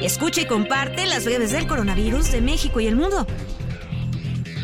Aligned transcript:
Escucha 0.00 0.42
y 0.42 0.46
comparte 0.46 1.06
las 1.06 1.24
redes 1.24 1.52
del 1.52 1.66
coronavirus 1.66 2.30
de 2.30 2.40
México 2.40 2.80
y 2.80 2.86
el 2.86 2.96
mundo. 2.96 3.26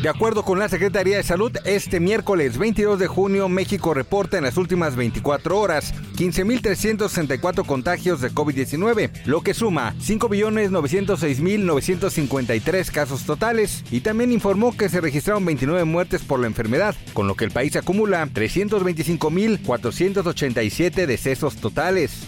De 0.01 0.09
acuerdo 0.09 0.43
con 0.43 0.57
la 0.57 0.67
Secretaría 0.67 1.17
de 1.17 1.23
Salud, 1.23 1.55
este 1.63 1.99
miércoles 1.99 2.57
22 2.57 2.97
de 2.97 3.05
junio 3.05 3.47
México 3.47 3.93
reporta 3.93 4.39
en 4.39 4.43
las 4.43 4.57
últimas 4.57 4.95
24 4.95 5.59
horas 5.59 5.93
15.364 6.15 7.63
contagios 7.67 8.19
de 8.19 8.31
COVID-19, 8.31 9.11
lo 9.25 9.41
que 9.41 9.53
suma 9.53 9.93
5.906.953 9.99 12.91
casos 12.91 13.25
totales 13.25 13.83
y 13.91 14.01
también 14.01 14.31
informó 14.31 14.75
que 14.75 14.89
se 14.89 15.01
registraron 15.01 15.45
29 15.45 15.85
muertes 15.85 16.23
por 16.23 16.39
la 16.39 16.47
enfermedad, 16.47 16.95
con 17.13 17.27
lo 17.27 17.35
que 17.35 17.45
el 17.45 17.51
país 17.51 17.75
acumula 17.75 18.25
325.487 18.25 21.05
decesos 21.05 21.57
totales. 21.57 22.25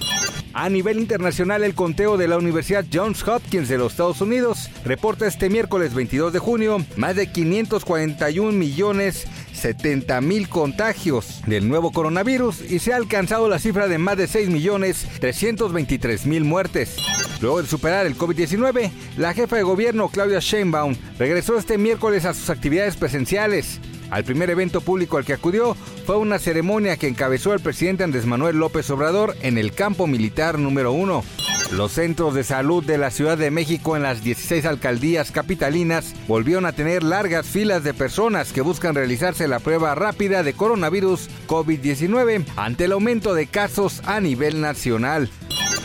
A 0.55 0.69
nivel 0.69 0.99
internacional, 0.99 1.63
el 1.63 1.73
conteo 1.73 2.15
de 2.15 2.27
la 2.27 2.37
Universidad 2.37 2.85
Johns 2.93 3.27
Hopkins 3.27 3.69
de 3.69 3.79
los 3.79 3.93
Estados 3.93 4.21
Unidos 4.21 4.69
reporta 4.85 5.25
este 5.25 5.49
miércoles 5.49 5.95
22 5.95 6.31
de 6.31 6.37
junio 6.37 6.85
más 6.95 7.15
de 7.15 7.31
541 7.31 8.51
millones 8.51 9.25
70 9.53 10.21
mil 10.21 10.49
contagios 10.49 11.41
del 11.47 11.67
nuevo 11.67 11.91
coronavirus 11.91 12.69
y 12.69 12.77
se 12.77 12.93
ha 12.93 12.97
alcanzado 12.97 13.47
la 13.47 13.57
cifra 13.57 13.87
de 13.87 13.97
más 13.97 14.15
de 14.17 14.27
6 14.27 14.49
millones 14.49 15.07
323 15.21 16.27
mil 16.27 16.43
muertes. 16.43 16.97
Luego 17.41 17.61
de 17.61 17.67
superar 17.67 18.05
el 18.05 18.15
COVID-19, 18.15 18.91
la 19.17 19.33
jefa 19.33 19.55
de 19.55 19.63
gobierno 19.63 20.09
Claudia 20.09 20.39
Sheinbaum 20.39 20.95
regresó 21.17 21.57
este 21.57 21.79
miércoles 21.79 22.25
a 22.25 22.33
sus 22.35 22.51
actividades 22.51 22.95
presenciales. 22.95 23.79
Al 24.13 24.23
primer 24.23 24.51
evento 24.51 24.81
público 24.81 25.17
al 25.17 25.25
que 25.25 25.33
acudió 25.33 25.75
fue 26.05 26.17
una 26.17 26.37
ceremonia 26.37 26.97
que 26.97 27.07
encabezó 27.07 27.51
el 27.51 27.61
presidente 27.61 28.03
Andrés 28.03 28.27
Manuel 28.27 28.57
López 28.57 28.87
Obrador 28.91 29.35
en 29.41 29.57
el 29.57 29.73
campo 29.73 30.05
militar 30.05 30.59
número 30.59 30.91
1. 30.91 31.23
Los 31.71 31.93
centros 31.93 32.35
de 32.35 32.43
salud 32.43 32.83
de 32.83 32.99
la 32.99 33.09
Ciudad 33.09 33.39
de 33.39 33.49
México 33.49 33.95
en 33.97 34.03
las 34.03 34.23
16 34.23 34.65
alcaldías 34.65 35.31
capitalinas 35.31 36.13
volvieron 36.27 36.67
a 36.67 36.73
tener 36.73 37.01
largas 37.01 37.47
filas 37.47 37.83
de 37.83 37.95
personas 37.95 38.53
que 38.53 38.61
buscan 38.61 38.93
realizarse 38.93 39.47
la 39.47 39.57
prueba 39.57 39.95
rápida 39.95 40.43
de 40.43 40.53
coronavirus 40.53 41.27
COVID-19 41.47 42.45
ante 42.55 42.85
el 42.85 42.91
aumento 42.91 43.33
de 43.33 43.47
casos 43.47 44.03
a 44.05 44.19
nivel 44.19 44.61
nacional. 44.61 45.27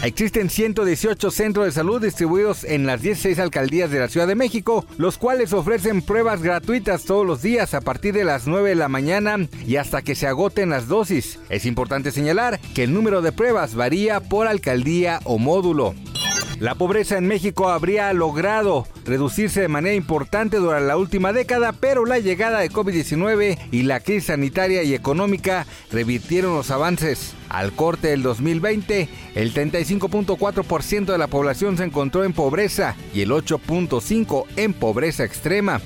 Existen 0.01 0.49
118 0.49 1.31
centros 1.33 1.67
de 1.67 1.73
salud 1.73 2.01
distribuidos 2.01 2.63
en 2.63 2.87
las 2.87 3.03
16 3.03 3.41
alcaldías 3.41 3.91
de 3.91 3.99
la 3.99 4.07
Ciudad 4.07 4.29
de 4.29 4.37
México, 4.37 4.87
los 4.97 5.19
cuales 5.19 5.53
ofrecen 5.53 6.03
pruebas 6.03 6.41
gratuitas 6.41 7.05
todos 7.05 7.27
los 7.27 7.43
días 7.43 7.75
a 7.75 7.81
partir 7.81 8.15
de 8.15 8.23
las 8.23 8.47
9 8.47 8.71
de 8.71 8.75
la 8.77 8.89
mañana 8.89 9.49
y 9.67 9.75
hasta 9.75 10.03
que 10.03 10.15
se 10.15 10.29
agoten 10.29 10.71
las 10.71 10.87
dosis. 10.87 11.41
Es 11.49 11.67
importante 11.67 12.13
señalar 12.13 12.61
que 12.77 12.85
el 12.85 12.95
número 12.95 13.23
de 13.23 13.33
pruebas 13.33 13.75
varía 13.75 14.21
por 14.21 14.47
alcaldía 14.47 15.19
o 15.25 15.39
módulo. 15.39 15.97
La 16.61 16.75
pobreza 16.75 17.17
en 17.17 17.29
México 17.29 17.69
habría 17.69 18.13
logrado 18.13 18.85
reducirse 19.05 19.61
de 19.61 19.69
manera 19.69 19.95
importante 19.95 20.57
durante 20.57 20.89
la 20.89 20.97
última 20.97 21.33
década, 21.33 21.73
pero 21.73 22.05
la 22.05 22.19
llegada 22.19 22.59
de 22.59 22.71
COVID-19 22.71 23.59
y 23.71 23.83
la 23.83 24.01
crisis 24.01 24.25
sanitaria 24.25 24.83
y 24.83 24.93
económica 24.93 25.67
revirtieron 25.93 26.55
los 26.55 26.73
avances. 26.73 27.35
Al 27.49 27.73
corte 27.73 28.09
del 28.09 28.25
2020, 28.25 29.09
el 29.37 29.55
35.4% 29.55 31.05
de 31.07 31.19
la 31.19 31.29
población 31.29 31.77
se 31.77 31.85
encontró 31.85 32.25
en 32.25 32.33
pobreza 32.33 32.97
y 33.15 33.21
el 33.21 33.31
8.5% 33.31 34.45
en 34.57 34.75
pobreza 34.75 35.23
extrema. 35.23 35.81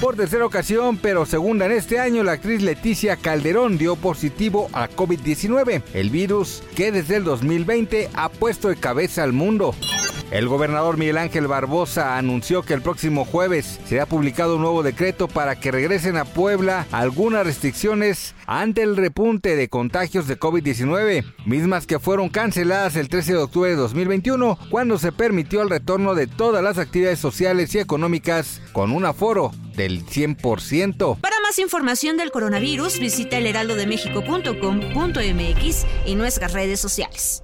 Por 0.00 0.16
tercera 0.16 0.46
ocasión, 0.46 0.96
pero 0.96 1.26
segunda 1.26 1.66
en 1.66 1.72
este 1.72 2.00
año, 2.00 2.24
la 2.24 2.32
actriz 2.32 2.62
Leticia 2.62 3.16
Calderón 3.16 3.76
dio 3.76 3.94
positivo 3.96 4.68
a 4.72 4.88
COVID-19, 4.88 5.82
el 5.92 6.08
virus 6.08 6.62
que 6.74 6.92
desde 6.92 7.16
el 7.16 7.24
2020 7.24 8.08
ha 8.14 8.30
puesto 8.30 8.68
de 8.68 8.76
cabeza 8.76 9.22
al 9.22 9.32
mundo. 9.32 9.74
El 10.30 10.48
gobernador 10.48 10.96
Miguel 10.96 11.18
Ángel 11.18 11.46
Barbosa 11.46 12.16
anunció 12.18 12.62
que 12.62 12.74
el 12.74 12.82
próximo 12.82 13.24
jueves 13.24 13.78
será 13.86 14.06
publicado 14.06 14.56
un 14.56 14.62
nuevo 14.62 14.82
decreto 14.82 15.28
para 15.28 15.60
que 15.60 15.70
regresen 15.70 16.16
a 16.16 16.24
Puebla 16.24 16.86
algunas 16.90 17.46
restricciones 17.46 18.34
ante 18.46 18.82
el 18.82 18.96
repunte 18.96 19.54
de 19.54 19.68
contagios 19.68 20.26
de 20.26 20.38
COVID-19, 20.38 21.24
mismas 21.46 21.86
que 21.86 21.98
fueron 21.98 22.30
canceladas 22.30 22.96
el 22.96 23.08
13 23.08 23.34
de 23.34 23.38
octubre 23.38 23.70
de 23.70 23.76
2021, 23.76 24.58
cuando 24.70 24.98
se 24.98 25.12
permitió 25.12 25.62
el 25.62 25.70
retorno 25.70 26.14
de 26.14 26.26
todas 26.26 26.64
las 26.64 26.78
actividades 26.78 27.20
sociales 27.20 27.74
y 27.74 27.78
económicas 27.78 28.60
con 28.72 28.92
un 28.92 29.04
aforo 29.04 29.52
del 29.76 30.04
100%. 30.04 31.20
Para 31.20 31.40
más 31.40 31.58
información 31.58 32.16
del 32.16 32.30
coronavirus, 32.30 32.98
visita 32.98 33.36
elheraldodemexico.com.mx 33.38 35.86
y 36.06 36.14
nuestras 36.16 36.52
redes 36.52 36.80
sociales. 36.80 37.43